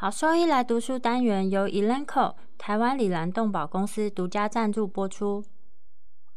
[0.00, 5.44] 好兽医来读书单元由 Elanco 台湾里兰动保公司独家赞助播出。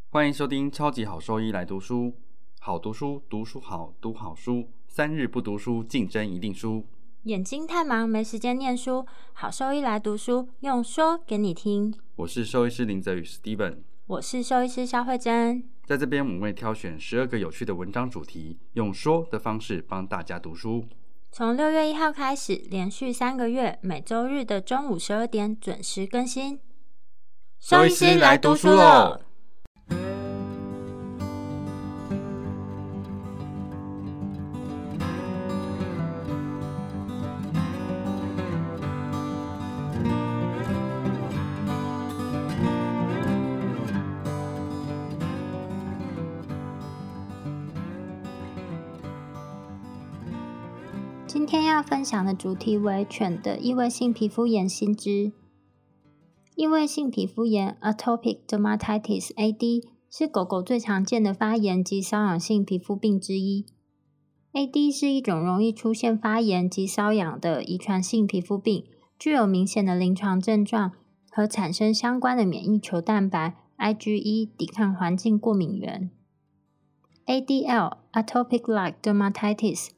[0.09, 2.13] 欢迎收听超级好兽医来读书，
[2.59, 6.85] 好读书，读书好，读好书，三日不读书，竞争一定输。
[7.21, 11.97] 眼睛太忙没时间念书，好兽医来读书，用说给你听。
[12.17, 13.77] 我是兽医师林泽宇 Steven，
[14.07, 15.63] 我是兽医师肖慧珍。
[15.85, 20.83] 在这边我们会挑选十二个有趣的文章主题，用说的方式帮大家读书。
[21.35, 26.59] 从六月一号开始，连续三个月，每周日的中午十二点准时更新。
[27.59, 29.19] 兽医师来读书了！
[51.43, 55.33] 今天要分享的主题为犬的异位性皮肤炎新知。
[56.55, 63.65] 异位性皮肤炎 （Atopic Dermatitis，AD） 是狗狗最常见的发炎及瘙痒性皮肤病之一。
[64.53, 68.85] AD 是一种容易出现发炎及瘙痒的遗传性皮肤病，
[69.19, 70.93] 具有明显的临床症状
[71.29, 76.09] 和产生相关的免疫球蛋白 （IgE） 抵抗环境过敏源。
[77.25, 79.89] ADL（Atopic-like Dermatitis）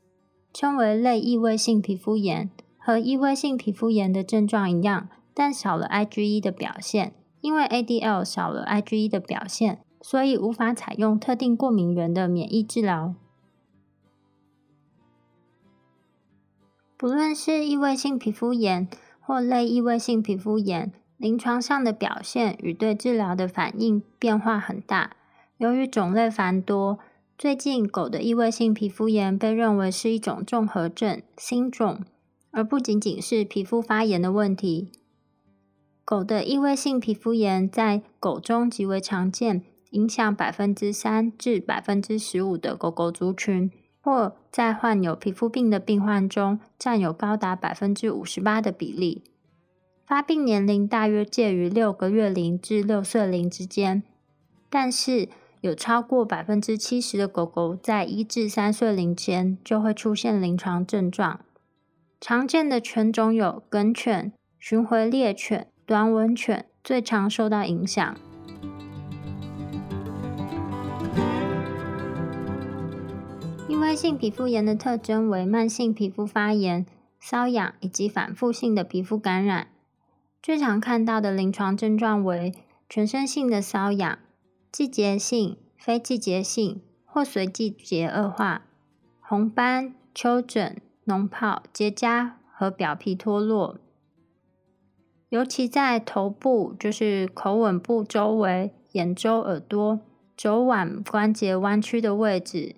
[0.57, 7.13] 称为类异位性皮肤炎，和异位性皮肤炎的症状一样，但少了 IgE 的表现。
[7.41, 13.13] 因为 ADL 少了 IgE 的表现，所以无法采用特定过敏源的免疫治疗。
[16.95, 18.87] 不论是异位性皮肤炎
[19.19, 25.17] 或类异位性皮肤炎，临床上的表现与对治疗的反应变化很大。
[25.57, 26.97] 由于种类繁多，
[27.37, 32.03] 最近，狗的异位性皮肤炎被认为是一种综合症 （syndrome），
[32.51, 34.89] 而不仅仅是皮肤发炎的问题。
[36.05, 43.69] 狗的异位性皮肤炎在狗中极为常见，影响百分之三至百分之十五的狗狗族群，
[43.99, 49.25] 或在患有皮肤病的病患中占有高达百分之五十八的比例。
[50.05, 54.03] 发病年龄大约介于六个月龄至六岁龄之间，
[54.69, 55.27] 但是。
[55.65, 61.39] 有超过百分之七十的狗狗在一至三岁龄间就会出现临床症状。
[62.21, 68.15] 常见的犬种有梗犬、巡回猎犬、短吻犬，最常受到影响。
[73.67, 76.85] 因为性皮肤炎的特征为慢性皮肤发炎、
[77.19, 79.69] 瘙痒以及反复性的皮肤感染。
[80.43, 82.53] 最常看到的临床症状为
[82.87, 84.19] 全身性的瘙痒。
[84.75, 88.63] 季节性、非季节性或随季节恶化，
[89.21, 93.79] 红斑、丘疹、脓疱、结痂和表皮脱落，
[95.29, 100.01] 尤其在头部，就是口吻部周围、眼周、耳朵、
[100.35, 102.75] 肘腕关节弯曲的位置，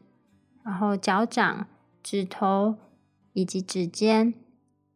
[0.63, 1.65] 然后脚掌、
[2.03, 2.75] 指头
[3.33, 4.35] 以及指尖、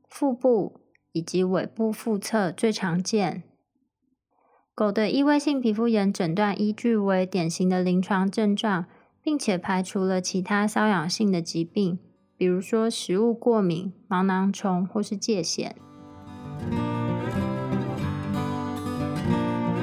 [0.08, 0.80] 腹部
[1.14, 3.42] 以及尾部腹侧最常见。
[4.74, 8.86] 狗的异位性皮肤炎诊断依据为典型的临床症状，
[9.22, 12.00] 并且排除了其他瘙痒性的疾病，
[12.38, 15.74] 比如说食物过敏、毛囊虫或是疥癣。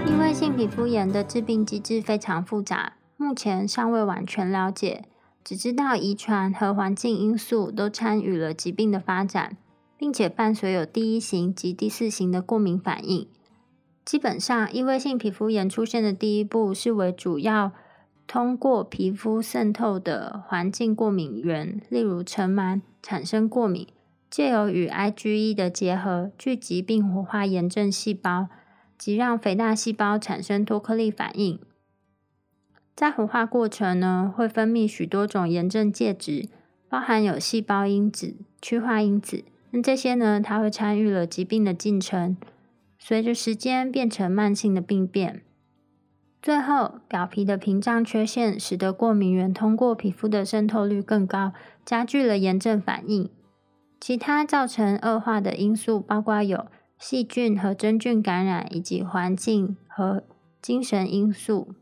[0.07, 5.05] 异位性皮肤炎的致病机制非常复杂，目前尚未完全了解，
[5.45, 9.59] 只知道遗传和环境因素都参与了疾病的发展，
[9.99, 13.29] 并且伴随有第一型及第四型的过敏反应。
[14.09, 17.73] 基本上，异位性皮肤炎出现的第一步是为主要
[18.27, 23.87] 通过皮肤渗透的环境过敏源，例如尘螨产生过敏，
[24.31, 28.49] 借由与 IgE 的结合聚集并活化炎症细胞，
[28.97, 31.59] 及让肥大细胞产生脱颗粒反应。
[32.97, 36.49] 在活化过程呢，会分泌许多种炎症介质，
[36.89, 42.39] 包含有细胞因子、趋化因子，那这些呢，它会参与了疾病的进程。
[42.99, 45.43] 随着时间变成慢性的病变，
[46.43, 51.53] 最后表皮的屏障缺陷使得过敏原通过皮肤的渗透率更高，
[51.85, 53.31] 加剧了炎症反应。
[54.01, 56.67] 其他造成恶化的因素包括有
[56.99, 60.25] 细菌和真菌感染，以及环境和
[60.61, 61.75] 精神因素。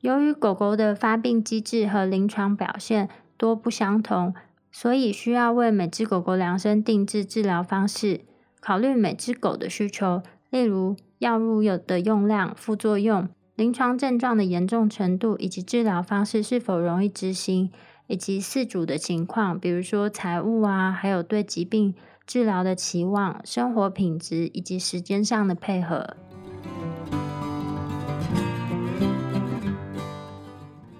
[0.00, 4.34] 由于狗狗的发病机制和临床表现多不相同，
[4.70, 8.20] 所以需要为每只狗狗量身定制治疗方式。
[8.66, 17.70] 考虑每只狗的需求，例如药物有的用量、副作用、临床症状的严重程度以及治疗方式是否容易执行，
[18.08, 21.94] 以及饲主的情况，比如说财务啊，还有对疾病
[22.26, 26.16] 治疗的期望、生活品质以及时间上的配合。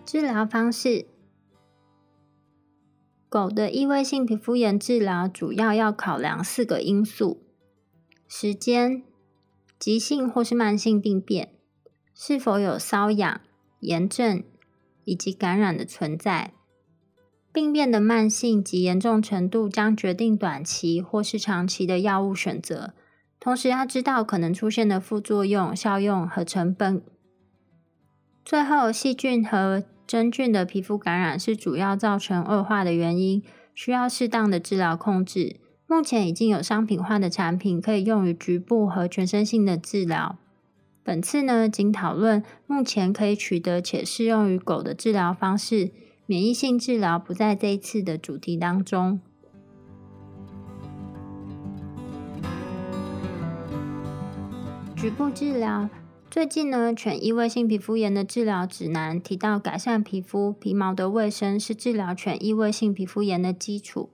[0.04, 1.06] 治疗方式：
[3.28, 7.42] 狗的异位性皮肤炎治疗主要要考量四个因素：
[8.28, 9.02] 时间、
[9.78, 11.50] 急性或是慢性病变、
[12.14, 13.40] 是否有瘙痒、
[13.80, 14.42] 炎症
[15.04, 16.52] 以及感染的存在。
[17.52, 22.92] 病变的慢性及严重程度将决定短期或是长期的药物选择。
[23.38, 27.00] 同时要知道可能出现的副作用、效用和成本。
[28.44, 33.42] 最后，细菌和真菌的皮肤感染是主要造成恶化的原因，
[33.74, 35.60] 需要适当的治疗控制。
[35.88, 40.36] 目前已经有商品化的产品可以用于局部和全身性的治疗。
[41.04, 45.92] 本次呢，仅讨论目前可以取得且适用于狗的治疗方式。
[46.26, 49.20] 免疫性治疗不在这一次的主题当中。
[54.96, 55.88] 局部治疗，
[56.28, 64.10] 最近呢，犬异位性皮肤炎的治疗指南提到，改善皮肤皮毛的卫生是治疗犬异位性皮肤炎的基础。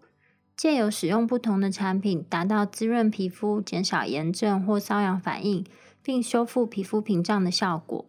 [0.62, 5.66] 借由使用不同的产品，达到滋润皮肤、减少炎症或瘙痒反应，
[6.04, 8.06] 并修复皮肤屏障的效果。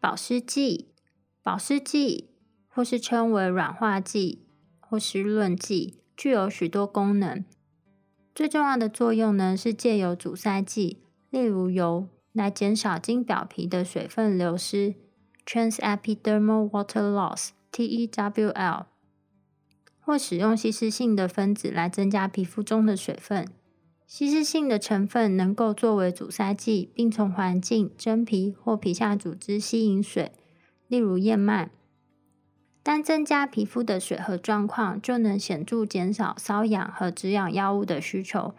[0.00, 0.88] 保湿剂。
[1.44, 2.30] 保湿剂，
[2.66, 4.44] 或是称为软化剂
[4.80, 7.44] 或湿润剂，具有许多功能。
[8.34, 10.98] 最重要的作用呢，是借由阻塞剂，
[11.30, 14.96] 例如油，来减少经表皮的水分流失
[15.46, 18.86] （transepidermal water loss，TEWL），
[20.10, 23.46] 或使用稀释性的分子来增加皮肤中的水分。
[24.08, 30.32] 稀释性的成分能够作为阻塞剂，并从环境、真皮或皮下组织吸引水。
[30.88, 31.70] 例如燕麦，
[32.82, 38.52] 单增加皮肤的水合状况，就能显著减少瘙痒和止痒药物的需求。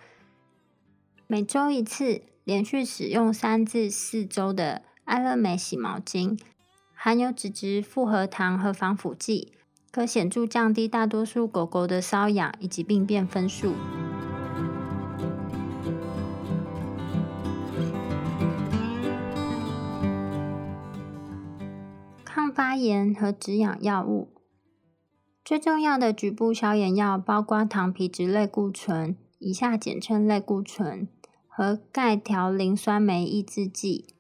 [1.28, 6.40] 每周一次，连续使用三至四周的艾乐美洗毛巾，
[6.94, 9.52] 含有脂质复合糖和防腐剂，
[9.92, 13.74] 可显著降低大多数狗狗的瘙痒以及病变分数。
[22.24, 24.30] 抗发炎和止痒药物，
[25.44, 31.10] 最重要的局部消炎药包括糖皮质类固醇（以下简称类固醇）
[31.46, 34.16] 和钙条磷酸酶抑制剂。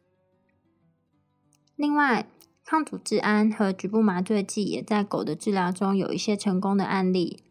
[1.77, 2.27] 另外，
[2.71, 7.43] 抗组织胺和局部麻醉剂也在狗的治疗中有一些成功的案例。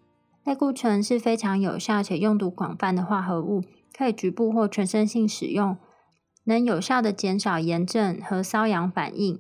[0.45, 3.63] 类固醇是非常有效且用途广泛的化合物，
[3.95, 5.77] 可以局部或全身性使用，
[6.45, 9.39] 能有效的减少炎症和瘙痒反应。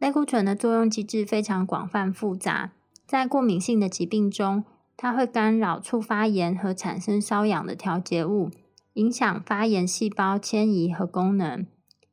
[0.00, 2.72] 类固醇的作用机制非常广泛复杂，
[3.06, 4.64] 在过敏性的疾病中，
[4.96, 8.50] 它会干扰促发炎和产生瘙痒的调节物，
[8.94, 11.64] 影响发炎细胞迁移和功能，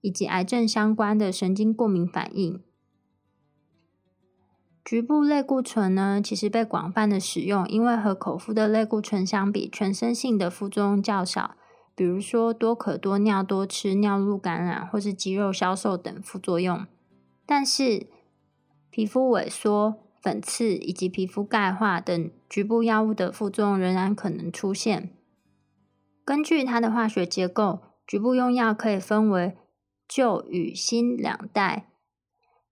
[0.04, 2.62] 以及癌症相关的神经过敏反应。
[4.84, 11.56] 局部类固醇呢，其实被广泛的使用，因为和口服的类固醇相比，全身性的副作用较少，
[11.96, 16.86] 比如说多可多尿、多吃、尿路感染或是肌肉消瘦等副作用。
[17.46, 18.08] 但是，
[18.90, 25.16] 皮肤萎缩、粉刺以及皮肤钙化等局部药物的副作用仍然可能出现。
[26.26, 29.58] 根据它的化学结构，局部用药可以分为
[30.08, 31.90] 旧与新两代。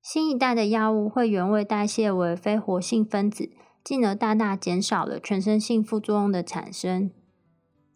[0.02, 3.52] 新一代的药物会原位代谢为非活性分子，
[3.84, 7.12] 进而大大减少了全身性副作用的产生。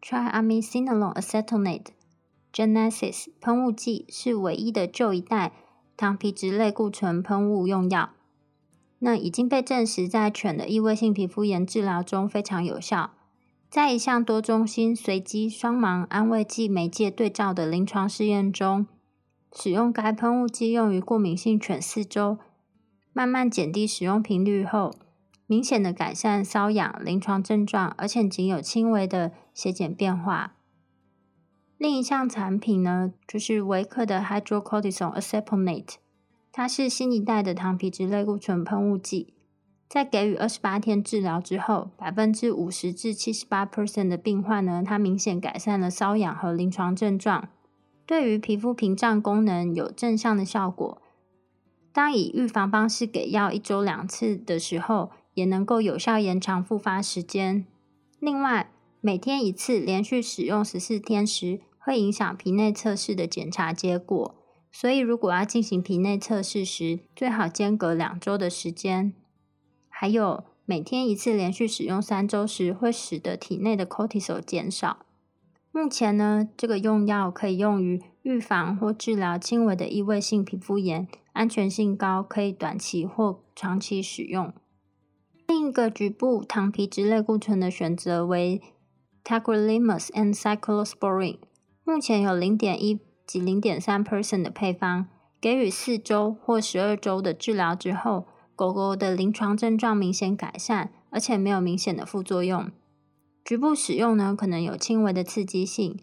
[0.02, 5.54] Triamcinolone acetonide（Genesis） 喷雾剂是唯一的旧一代。
[5.98, 8.10] 糖皮质类固醇喷雾用药，
[9.00, 13.12] 那已经被证实在犬的异位性皮肤炎治疗中非常有效。
[13.70, 18.88] 在一项多中心随机双盲安慰剂媒介对照的临床试验中，
[19.58, 22.38] 使用该喷雾剂用于过敏性犬四周，
[23.14, 24.94] 慢慢减低使用频率后，
[25.48, 30.56] 明显的改善瘙痒临床症状，而且仅有轻微的血检变化。
[31.78, 35.96] 另一项产品呢，就是维克的 Hydrocortisone Acetonate，
[36.52, 39.34] 它是新一代的糖皮质类固醇喷雾剂。
[39.88, 47.48] 在给予二十八天治疗之后，百分之五十至七十八 percent 的病患呢，它明显改善了瘙痒和临床症状，
[48.06, 51.02] 对于皮肤屏障功能有正向的效果。
[51.92, 57.66] 当以预防方式给药一周两次的时候，也能够有效延长复发时间。
[58.20, 58.72] 另外，
[59.02, 64.36] 每天一次，连续使用十四天时，会影响皮内测试的检查结果。
[64.72, 69.14] 所以如果要进行皮内测试时，最好间隔两周的时间。
[69.88, 75.05] 还有，每天一次连续使用三周时，会使得体内的 cortisol 减少。
[75.76, 84.54] 目前呢，这个用药可以用于预防或治疗轻微的异位性皮肤炎，安全性高，可以短期或长期使用。
[85.46, 88.62] 另一个局部糖皮质类固醇的选择为
[89.26, 91.40] tacrolimus and cyclosporine
[91.84, 95.08] 目前有零点一及零点三 percent 的配方，
[95.42, 102.72] 给予四周或十二周的治疗之后，狗狗的临床症状明显改善，而且没有明显的副作用。
[103.46, 106.00] 局部使用呢，可能有轻微的刺激性，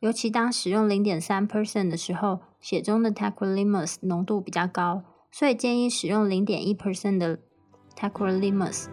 [0.00, 7.38] 尤其当使用零点三 percent 的时候，血中的 tacrolimus 浓度比较高，所以建议使用零点一 percent 的。
[7.94, 8.86] tacrolimus。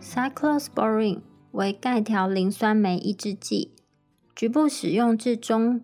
[0.00, 1.20] Cyclosporine
[1.52, 3.75] 为钙条磷酸酶抑制剂，
[4.36, 5.80] 局部使用至中，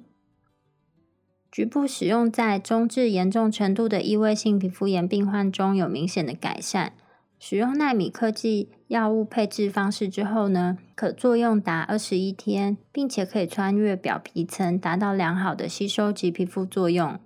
[1.50, 6.92] 局部使用在中至严重程度的异位性皮肤炎病患中有明显的改善。
[7.38, 17.18] 使用纳米科技药物配置方式之后呢，可作用达二十一天，并且可以穿越表皮层，达到良好的吸收及皮肤作用。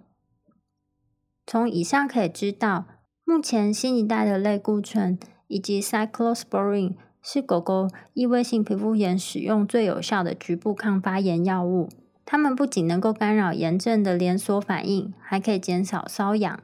[1.44, 2.86] 从以上可以知道，
[3.24, 5.18] 目前新一代的类固醇
[5.48, 6.94] 以及 Cyclosporine
[7.28, 11.88] 是狗狗异位性皮肤炎使用最有效的局部抗发炎药物。
[12.24, 16.60] 它们不仅能够干扰炎症的连锁反应，还可以减少瘙痒。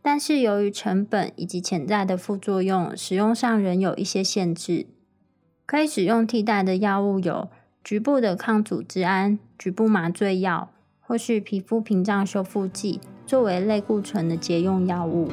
[0.00, 4.86] 但是由于成本以及潜在的副作用，使用上仍有一些限制。
[5.66, 7.50] 可以使用替代的药物有
[7.84, 15.28] 局部的抗组织胺、局部麻醉药，或是皮肤屏障修复剂，作为类固醇的节用药物。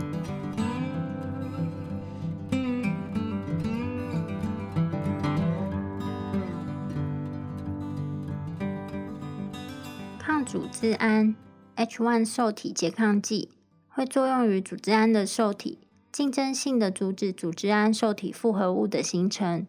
[10.57, 11.35] 组织胺
[11.75, 13.49] （H1 受体拮抗剂）。
[13.93, 15.77] 会作用于组织胺的受体，
[16.11, 19.67] 竞争性的阻止组织胺受体复合物的形成。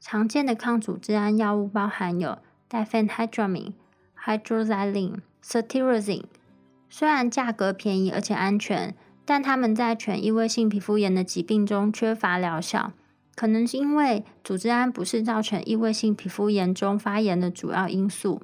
[0.00, 2.38] 常见的抗组织胺药物包含有
[2.70, 3.74] diphenhydramine、
[4.24, 6.24] hydroxyline、cetirizine。
[6.88, 8.94] 虽然价格便宜而且安全，
[9.26, 12.94] 但它们在全异位性皮肤炎的疾病中缺乏疗效，
[13.36, 18.40] 可能是因为组织胺不是造成异位性皮肤炎中发炎的主要因素。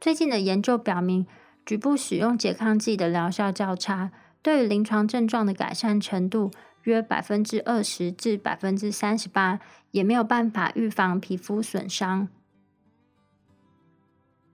[0.00, 1.26] 最近的研究表明，
[1.66, 4.10] 局部使用拮抗剂的疗效较差。
[4.42, 6.50] 对于临床症状的改善程度
[6.84, 12.28] 约百分之二十至百分之三十八，也没有办法预防皮肤损伤。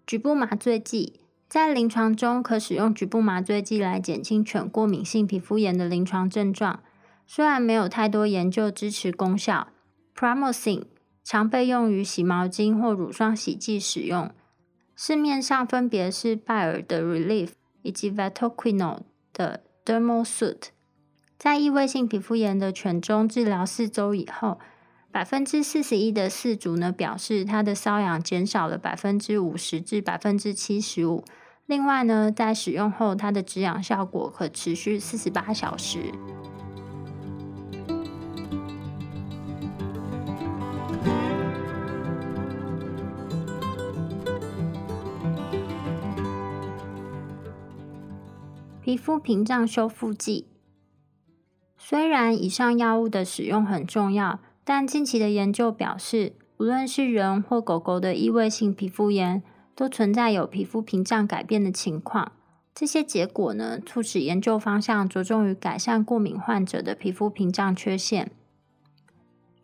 [0.04, 6.80] 局部麻醉剂在临床中可使用局部麻醉剂来减轻犬过敏性皮肤炎的临床症状，
[7.24, 9.68] 虽然没有太多研究支持功效。
[10.16, 10.86] Promosin
[11.22, 14.32] 常被用于洗毛巾或乳霜洗剂使用，
[14.96, 17.50] 市面上分别是拜耳的 Relief
[17.82, 19.62] 以及 Vetoquinol 的。
[19.86, 20.70] Dermal Suit
[21.38, 24.58] 在异位性皮肤炎的犬中治疗四周以后，
[25.12, 31.24] 百分之四十一的饲主呢表示，它的瘙痒减少了百分之五十至百分之七十五。
[31.66, 36.10] 另外呢，在使用后，它的止痒效果可持续四十八小时。
[48.86, 50.46] 皮肤屏障修复剂，
[51.76, 59.42] 虽然以上药物的使用很重要，但近期的研究表示，无论是人或狗狗的异位性皮肤炎，
[59.74, 62.30] 都存在有皮肤屏障改变的情况。
[62.72, 68.30] 这些结果呢，促使研究方向着重于改善过敏患者的皮肤屏障缺陷。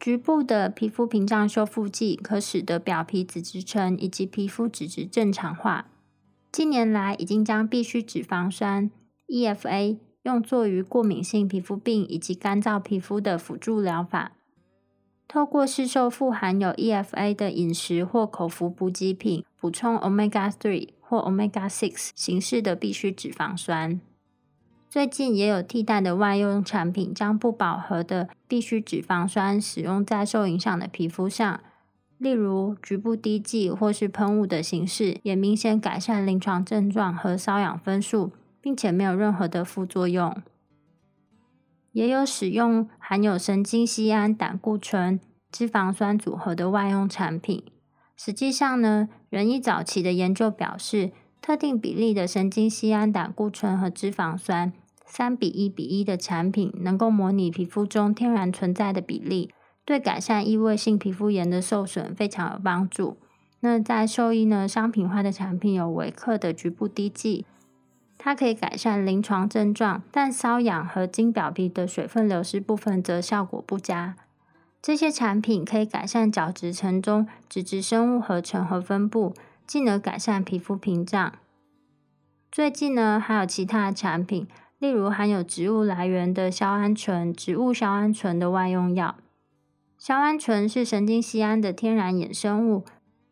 [0.00, 5.86] 局部的皮肤屏障修复剂可使得表皮脂质层以及皮肤脂质正常化。
[6.50, 8.90] 近年来，已经将必需脂肪酸。
[9.32, 14.32] EFA 用作于过敏性皮肤病以及干燥皮肤的辅助疗法。
[15.26, 23.98] 透过市售富含有 EFA 的饮食或口服补给品，补充 Omega Three 或 Omega Six 形式的必需脂肪酸。
[24.90, 31.60] 最近也有替代的外用产品，将不饱和的必需脂肪酸使用在受影响的皮肤上，
[32.18, 38.32] 例如局部滴剂或是喷雾的形式，也明显改善临床症状和瘙痒分数。
[38.62, 40.40] 并且没有任何的副作用，
[41.90, 47.64] 也有使用含有神经酰胺、胆固醇、脂肪酸组合的外用产品。
[48.16, 54.72] 实际上呢，人一早期的研究表示，特定比例的神经酰胺、胆固醇和脂肪酸
[55.04, 59.52] 三比一比一的产品，能够模拟皮肤中天然存在的比例，
[59.84, 63.16] 对改善异位性皮肤炎的受损非常有帮助。
[63.60, 67.44] 那在兽医呢，商品化的产品有维克的局部滴剂，
[68.24, 74.14] 它可以改善临床症状，但瘙痒和经表皮的水分流失部分则效果不佳。
[74.80, 79.34] 这些产品可以改善角质层中脂质生物合成和分布，
[79.66, 81.32] 进而改善皮肤屏障。
[82.52, 84.46] 最近呢，还有其他的产品，
[84.78, 89.16] 例如含有植物来源的硝胺醇、植物硝胺醇的外用药。
[89.98, 92.84] 硝胺醇是神经酰胺的天然衍生物，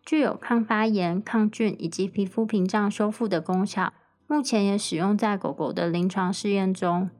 [0.04, 3.92] 具有抗发炎、抗菌以及皮肤屏障修复的功效。
[4.30, 7.10] 目前也使用在狗狗的临床试验中。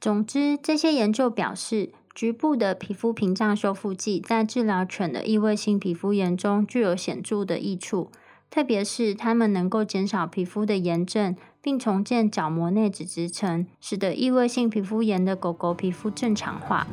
[0.00, 1.92] 总之，这些研究表示。
[2.14, 8.10] 局部的皮肤屏障修复剂在治疗犬的异位性皮肤炎中具有显著的益处，
[8.48, 16.86] 特别是它们能够减少皮肤的炎症，并重建角膜内脂质层，使得异位性皮肤炎的狗狗皮肤正常化。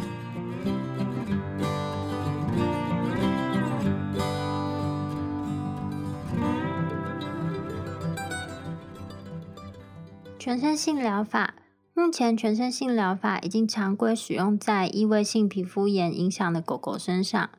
[10.43, 11.53] 全身性疗法。
[11.93, 17.49] 目前，全身性疗法已经常规使用在异位性皮肤炎影响的狗狗身上。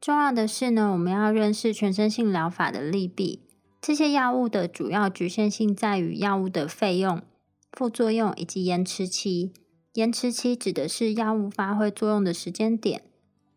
[0.00, 3.44] 重要的是呢，我们要认识全身性疗法的利弊。
[3.80, 7.22] 这些药物的主要局限性在于药物的费用、
[7.70, 9.52] 副作用以及延迟期。
[9.92, 13.02] 延迟期指的是药物发挥作用的时间点。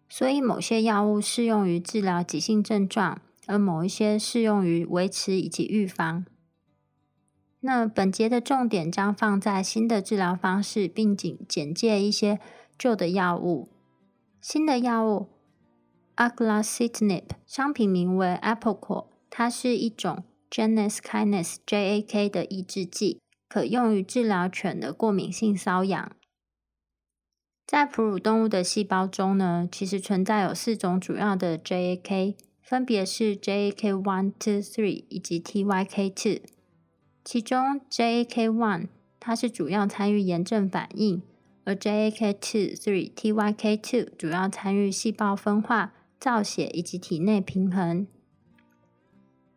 [0.08, 6.26] 所以，某些药物适用于治疗急性症状，而某一些适用于维持以及预防。
[7.62, 12.40] 那本节的重点将放在新的治疗方式，并仅简介一些
[12.78, 13.70] 旧的药物。
[14.40, 15.28] 新的药物
[16.16, 22.30] a g l a c i t n i p 商品名为 Applecore，它是一种 Janus Kinase JAK
[22.30, 26.12] 的抑制剂，可用于治疗犬的过敏性瘙痒。
[27.66, 36.57] 在哺乳动物的细胞中呢，其实存在有四种主要的 JAK，分别是 JAK one、two、three 以及 TYK two。
[37.30, 38.88] 其中 JAK1
[39.20, 41.22] 它是主要参与炎症反应，
[41.66, 48.08] 而 JAK2、3、TYK2 主要参与细胞分化、造血以及体内平衡。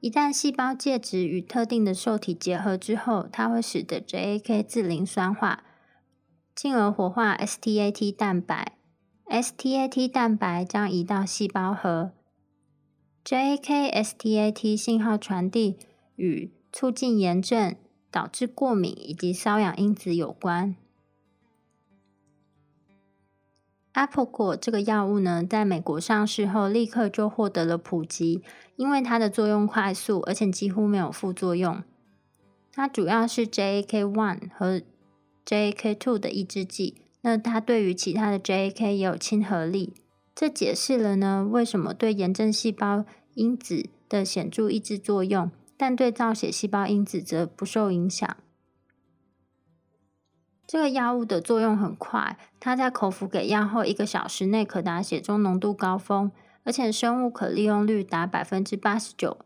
[0.00, 5.62] 一旦细胞介质与特定的受体结合之后，它会使得 JAK 自磷酸化，
[6.56, 8.72] 进而活化 STAT 蛋白。
[9.28, 12.10] STAT 蛋白将移到细胞核
[13.24, 15.78] ，JAK STAT 信号传递
[16.16, 17.74] 与促进炎症、
[18.10, 20.76] 导致过敏以及瘙痒因子有关。
[23.92, 28.42] Apple 果这个药物呢，在美国上市后立刻就获得了普及，
[28.76, 31.82] 因为它的作用快速，而且几乎没有副作用。
[32.72, 34.80] 它主要是 JAK one 和
[35.44, 39.92] JAK two 的抑制剂，那它对于其他的 JAK 也有亲和力。
[40.36, 43.04] 这解释了呢，为什么对炎症细胞
[43.34, 45.50] 因子的显著抑制作用。
[45.80, 48.36] 但对造血细胞因子则不受影响。
[50.66, 56.30] 这个药物的作用很快，它在口服给药后一个小时内可达血中浓度高峰，
[56.64, 59.38] 而且生物可利用率达百分之八十九，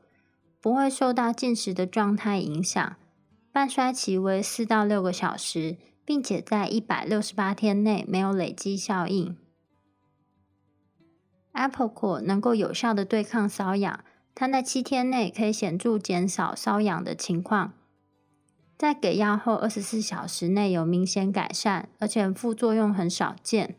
[0.60, 2.96] 不会受到进食的状态影响。
[3.52, 9.36] 半衰期为四到六个小时，并且在一百六十八天内没有累积效应。
[11.52, 14.00] Applecore 能够有效的对抗瘙痒。
[14.34, 17.72] 它在七天内可以显著减少瘙痒的情况，
[18.76, 23.76] 在给药后二十四小时内有明显改善，而且副作用很少见。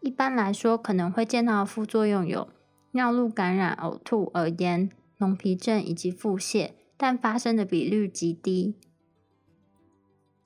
[0.00, 2.48] 一般来说，可能会见到副作用有
[2.92, 8.74] 尿路感染、呕吐、耳炎、脓皮症以及腹泻，但发生的比率极低。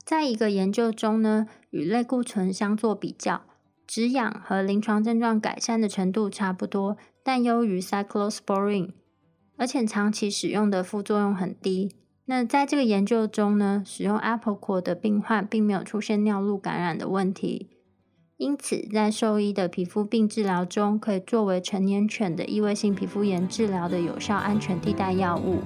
[0.03, 3.41] 在一个研究中呢，与类固醇相做比较，
[3.87, 6.95] 止痒和临床症状改善的程度差不多。
[7.25, 8.91] 但优于 cyclosporine，
[9.57, 11.95] 而且长期使用的副作用很低。
[12.25, 17.71] 那在这个研究中呢，使用 Applecore 的病患并没有出现尿路感染的问题。
[18.37, 25.61] 因此，在兽医的皮肤病治疗中，可以作为成年犬的异位性皮肤炎治疗的有效安全替代药物。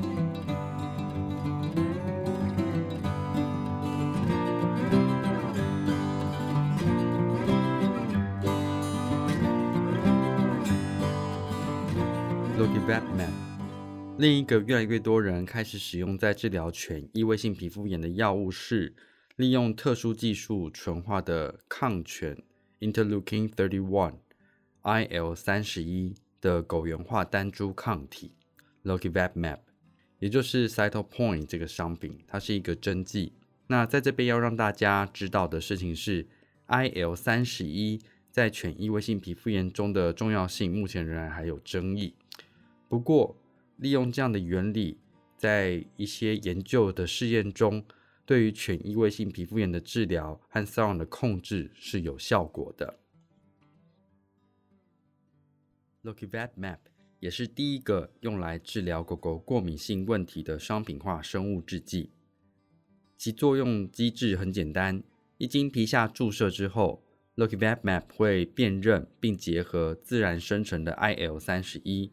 [14.17, 18.93] 另一个越来越多人开始使用在治疗犬异位性皮肤炎的药物是
[19.37, 22.37] 利用特殊技术纯化的抗犬
[22.81, 24.15] interleukin thirty one
[24.83, 28.33] IL 三十一的狗源化单株抗体。
[28.83, 29.61] L o k i v a b m a p
[30.19, 33.31] 也就是 Cytopoint 这个商品，它是一个针剂，
[33.67, 36.27] 那在这边要让大家知道的事情是
[36.67, 42.15] ，IL 三十一在犬异位性皮肤炎中的重要性，目前仍然还有争议。
[42.89, 43.37] 不过，
[43.77, 44.97] 利用这样的原理，
[45.37, 47.85] 在一些研究的试验中，
[48.25, 52.99] 对于犬异位性皮肤炎的治疗和瘙痒的控制是有效果的。
[56.01, 56.79] l o k i v a t Map
[57.19, 62.11] 也是第一个用来治疗狗狗过敏性问题的商品化生物制剂。
[63.17, 65.03] 其作用机制很简单，
[65.37, 67.03] 一经皮下注射之后
[67.35, 72.11] l o k i v a t Map 会辨认并结合自然生成的 IL 三十一，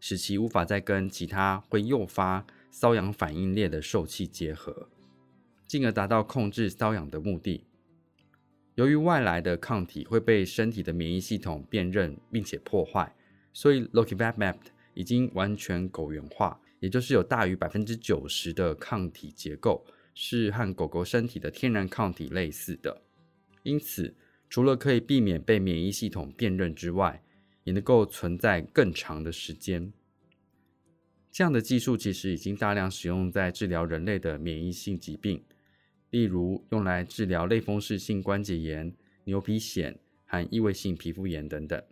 [0.00, 4.88] 使其无法再跟其他会诱发瘙痒反应链的受气结合，
[5.66, 7.64] 进而达到控制瘙痒的目的。
[8.74, 13.14] 由于外来的抗体会被身体的免疫系统辨认并且破坏。
[13.52, 14.56] 所以 l o k i v a t Map
[14.94, 19.84] 已经完全狗源化，也就是有大于百分之九十的抗体结构
[20.14, 23.02] 是和狗狗身体的天然抗体类似的。
[23.64, 24.14] 因此，
[24.48, 27.20] 除了可以避免被免疫系统辨认之外，
[27.68, 29.92] 也能够存在更长的时间。
[31.30, 35.44] 这样的技术其实已经大量使用在治疗人类的免疫性疾病，
[36.08, 41.82] 例如用来治疗类风湿性关节炎、牛皮癣和异位性皮肤炎等等。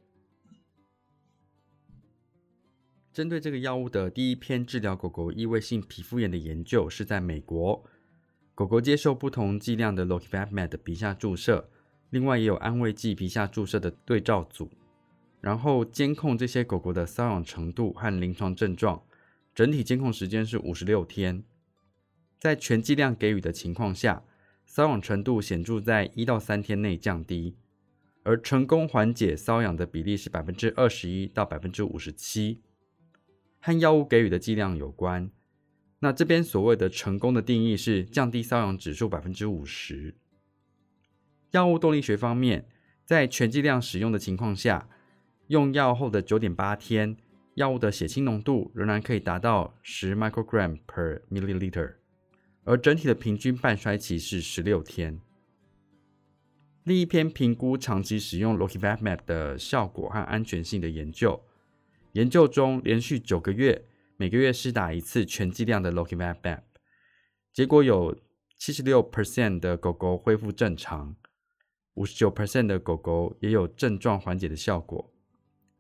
[3.13, 7.85] 针对这个药物的第一篇治疗狗狗异位性皮肤炎的研究是在美国，
[8.55, 11.69] 狗狗接受不同剂量的 l o k i v a Med 皮下注射，
[12.09, 14.71] 另外也有安慰剂皮下注射的对照组，
[15.47, 19.05] 然后监控这些狗狗的瘙痒程度和临床症状，
[19.55, 21.45] 整体监控时间是五十六天，
[22.37, 24.25] 在全剂量给予的情况下，
[24.69, 27.55] 瘙痒程度显著在一到三天内降低，
[28.25, 32.61] 而成功缓解瘙痒的比例是百分之二十一到百分之五十七。
[33.61, 35.31] 和药物给予的剂量有关。
[36.01, 40.17] 那这边所谓的成功的定义是降低瘙痒指数百分之五十。
[41.53, 42.67] 药物动力学方面，
[43.05, 44.89] 在全剂量使用的情况下，
[45.49, 47.17] 用药后的九点八天，
[47.55, 51.95] 药物的血清浓度仍然可以达到十 microgram per milliliter，
[52.65, 55.21] 而整体的平均半衰期是十六天。
[56.83, 61.41] 另一篇评估长期使用 l o k i v a t Map 的效果和安全性的研究。
[62.13, 63.85] 研究中，连续九个月，
[64.17, 66.61] 每个月施打一次全剂量的 l o k i v a t Map，
[67.53, 68.17] 结果有
[68.57, 71.15] 七十六 percent 的狗狗恢复正常，
[71.95, 75.13] 五十九 percent 的狗狗也有症状缓解的效果。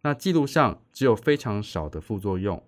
[0.06, 2.62] 那记录上只有非常少的副作用，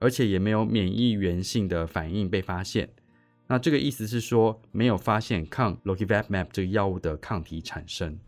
[0.00, 2.90] 而且也没有免疫原性的反应被发现。
[3.46, 8.18] 那这个意思是说，没有发现抗 l o k i v a t Map 这个药物的抗体产生。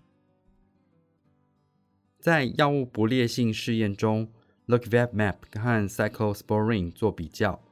[2.18, 4.32] 在药物不劣性试验中。
[4.64, 7.62] l o k v a t Map 和 cyclosporine 做比较，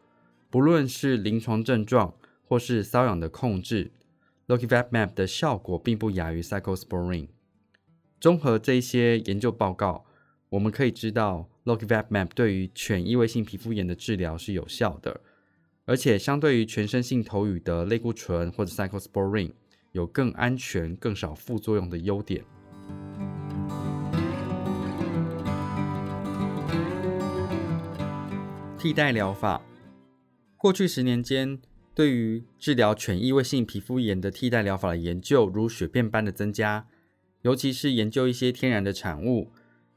[0.51, 3.91] 不论是临床症状或是瘙痒的控制
[4.49, 7.29] l o k v a t Map 的效果并不亚于 cyclosporine。
[8.21, 10.05] 综合这些研究报告，
[10.55, 15.21] 我们可以知道 l o k v a t Map 对于犬异位性皮肤炎的治疗是有效的，
[15.85, 19.51] 而且相对于全身性投予的类固醇或者 Cyclosporin，
[19.91, 22.45] 有更安全、更少副作用的优点。
[28.79, 29.61] 替代疗法，
[30.57, 31.59] 过去十年间，
[31.97, 36.87] 对于治疗犬异位性皮肤炎的替代疗法的研究如雪片般的增加，
[37.43, 39.51] 尤其是研究一些天然的产物，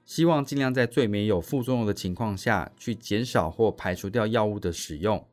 [0.08, 5.28] 希望尽量在最没有副作用的情况下去减少或排除掉药物的使用。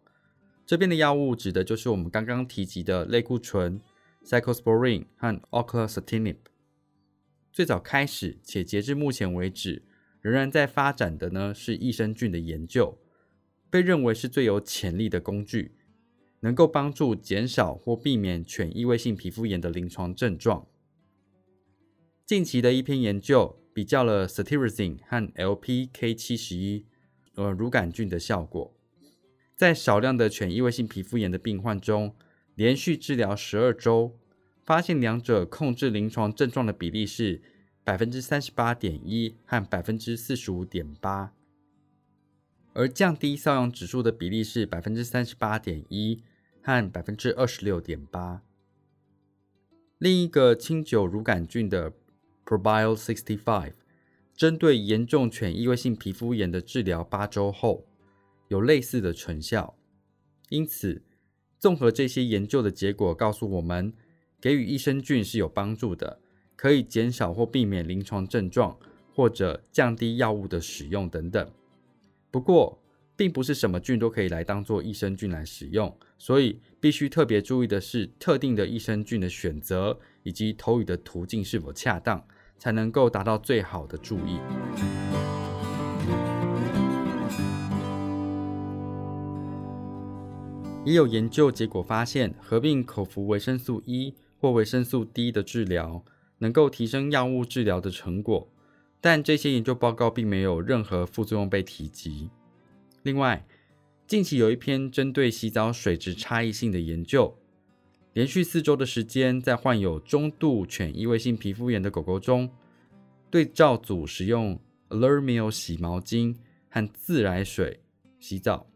[0.66, 3.80] 这边的药物指的就是我们刚刚提及的类固醇
[4.24, 6.38] （Cyclosporin） 和 Oclacitinib。
[7.52, 9.84] 最早开始且截至目前为止
[10.20, 12.98] 仍然在发展的呢是益生菌的研究。
[13.70, 15.76] 被认为是最有潜力的工具，
[16.40, 20.66] 能够帮助减少或避免犬异位性皮肤炎的临床症状。
[22.24, 26.86] 近期的一篇研究比较了 Cetirizine 和 LPK 七十一
[27.34, 28.72] 呃乳杆菌的效果，
[29.56, 32.14] 在少量的犬异位性皮肤炎的病患中，
[32.54, 34.16] 连续治疗十二周，
[34.64, 37.42] 发现两者控制临床症状的比例是
[37.82, 41.34] 百分之三十八点一和百分之四十五点八。
[42.72, 46.22] 而降低瘙痒指数的比例是百分之三十八点一
[46.62, 48.42] 和百分之二十六点八。
[49.98, 51.92] 另一个清酒乳杆菌的
[52.46, 53.72] Probio sixty five，
[54.36, 57.86] 针对严重犬异位性皮肤炎的治疗八周后，
[58.48, 59.76] 有类似的成效。
[60.50, 61.02] 因此，
[61.58, 63.94] 综合这些研究的结果，告诉我们
[64.40, 66.20] 给予益生菌是有帮助的，
[66.54, 68.78] 可以减少或避免临床症状，
[69.14, 71.50] 或者降低药物的使用等等。
[72.30, 72.78] 不过，
[73.16, 82.26] 并不是什么菌都可以来当做益生菌来使用，所以必须特别注意的是特定的益生菌的选择以及投予的途径是否恰当，
[82.64, 84.38] 才能够达到最好的注意。
[90.82, 96.02] 也有研究结果发现，合并口服维生素 E 或维生素 D 的治疗，
[96.38, 98.48] 能够提升药物治疗的成果。
[98.98, 102.30] 但这些研究报告并没有任何副作用被提及。
[103.02, 103.46] 另外，
[104.06, 107.36] 近期有一篇针对洗澡水质差异性的研究，
[108.14, 112.48] 连续四周的时间，在患有中度犬异位性皮肤炎的狗狗中，
[113.28, 116.36] 对照组使用 Alermio 洗毛巾
[116.70, 117.80] 和自来水
[118.20, 118.68] 洗澡。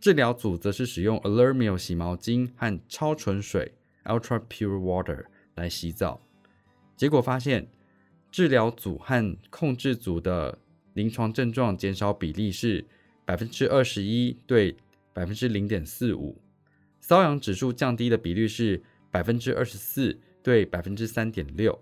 [0.00, 6.22] 治疗组则是使用 Alermio 洗毛巾和超纯水 Ultra Pure Water 来洗澡。
[6.96, 7.68] 结果发现，
[8.30, 10.58] 治疗组和控制组的
[10.94, 12.86] 临床症状减少比例是
[13.26, 14.74] 百分之二十一对
[15.12, 16.40] 百分之零点四五，
[17.08, 21.80] 瘙痒指数降低的比率是百分之二十四对百分之三点六。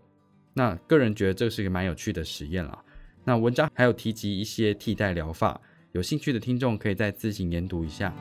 [0.52, 2.84] 那个人觉得这是一个蛮有趣的实验了。
[3.24, 5.58] 那文章还有提及一些替代疗法。
[5.92, 8.12] 有兴趣的听众可以再自行研读一下。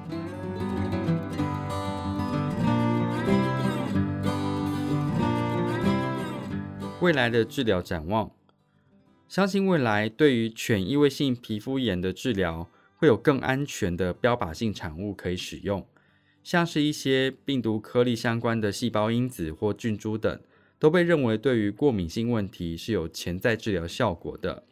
[7.01, 8.31] 未来的治疗展望，
[9.27, 15.85] 相信未来对于犬异位性皮肤炎的治疗会有更安全的标靶性产物可以使用，
[16.43, 20.39] 像是一些病毒颗粒相关的细胞因子或菌株等，
[20.77, 24.65] 都被认为对于过敏性问题是有潜在治疗效果的。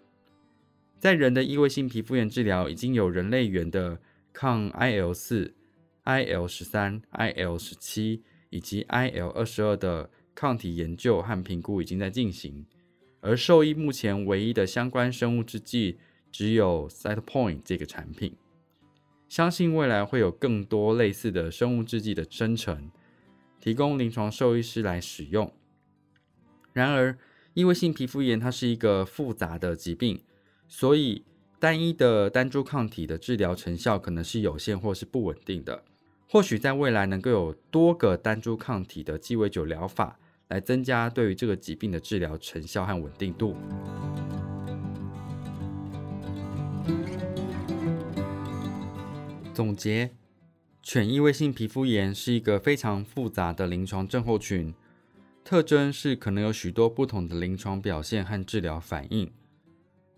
[1.00, 4.00] 在人的异位性皮肤炎治疗，已经有人类源的
[4.34, 5.56] 抗 IL 四、
[6.04, 12.66] IL 十三、IL 十七以及 IL 二十二的抗体研究和评估已经在进行。
[13.22, 15.98] 而兽医目前唯一的相关生物制剂
[16.32, 18.36] 只有 Cytopoint 这个产品。
[19.32, 22.92] 相信未来会有更多类似的生物制剂的生成，
[23.62, 25.50] 提供临床兽医师来使用。
[26.74, 27.18] 然而，
[27.54, 30.22] 异位性皮肤炎它是一个复杂的疾病。
[30.68, 31.24] 所以，
[31.62, 35.86] 单一的单株抗体的治疗成效可能是有限或是不稳定的。
[36.28, 43.56] 或许在未来能够有多个单株抗体的鸡尾酒疗法，来增加对于这个疾病的治疗成效和稳定度。
[49.62, 50.10] 总结：
[50.82, 54.74] 犬异位性皮肤炎是一个非常复杂的临床症候群，
[55.44, 59.32] 特征是可能有许多不同的临床表现和治疗反应。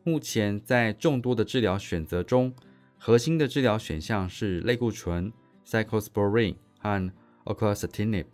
[0.05, 2.53] 目前在众多的治疗选择中，
[2.97, 5.29] 核心的治疗选项是类固醇
[5.67, 7.11] （cyclosporine） 和
[7.43, 8.27] oclacitinib。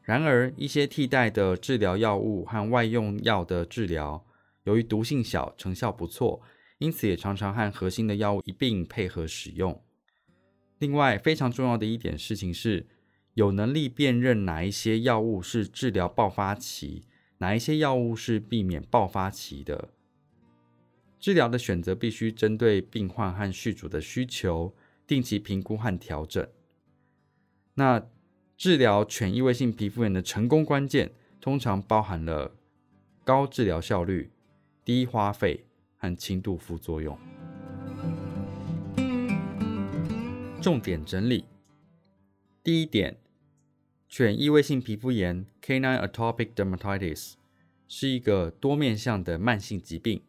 [0.00, 4.24] 然而，一些替代的治疗药物和外用药的治疗，
[4.64, 6.40] 由于毒性小、成效不错，
[6.78, 9.78] 因此也常常和核心的药物一并配合使用。
[10.78, 12.86] 另外，非常重要的一点事情是，
[13.34, 17.02] 有能力辨认哪一些药物是治疗爆发期，
[17.38, 19.90] 哪一些药物是避免爆发期的。
[21.18, 24.72] 治疗的选择必须针对病患和续主的需求，
[25.04, 26.46] 定期评估和调整。
[27.74, 28.06] 那
[28.56, 32.54] 治疗犬异位性皮肤炎的成功关键，通常包含了
[33.24, 34.30] 高治疗效率、
[34.84, 37.18] 低花费和轻度副作用。
[40.68, 41.46] 重点整理：
[42.62, 43.16] 第一点，
[44.06, 47.36] 犬异位性皮肤炎 （Canine Atopic Dermatitis）
[47.88, 50.20] 是一个多面向的慢性疾病。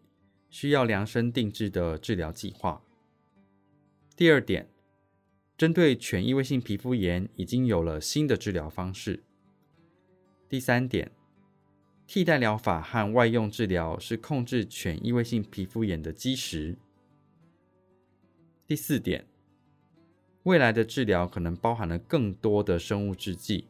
[0.49, 2.81] 需要量身定制的治疗计划。
[4.15, 4.69] 第二点，
[5.57, 9.21] 针对犬异位性皮肤炎已经有了新的治疗方式。
[10.47, 11.11] 第三点，
[12.07, 16.77] 替代疗法和外用治疗是控制犬异位性皮肤炎的基石。
[18.65, 19.27] 第四点，
[20.43, 23.65] 未来的治疗可能包含了更多的生物制剂，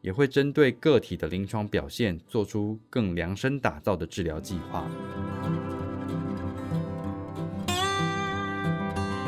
[0.00, 4.86] 也会针对个体的临床表现做出更量身打造的治疗计划。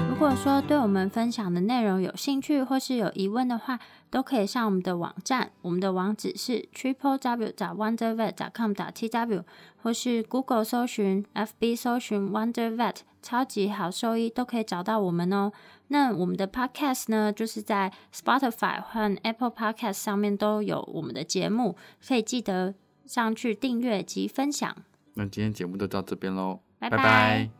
[0.08, 3.80] 如果说对我们分享的内容有兴趣或是有疑问的话，
[4.10, 9.44] 都可以上我们的网站，我们的网址是 triple w 打 wonder vet 打 com 打 t w，
[9.82, 15.52] 或是 Google 搜寻、FB 搜寻 Wonder Vet 超级好兽医，都可以找到我们哦。
[15.92, 21.76] 那我们的 Podcast 呢，就是在 Spotify 和 Apple Podcast 上面都有我们的节目，
[22.06, 22.74] 可以记得
[23.06, 24.74] 上去订阅及分享。
[25.14, 27.50] 那今天节目就到这边喽，拜拜。